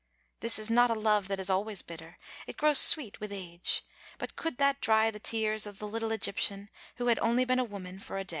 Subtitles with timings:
[0.39, 2.17] This is not a love that is always bitter.
[2.47, 3.83] It grows sweet with age.
[4.17, 7.63] But could that dry the tears of the little Egyptian, who had only been a
[7.63, 8.29] woman for a day?